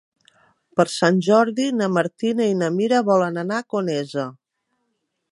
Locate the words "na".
1.81-1.89, 2.61-2.69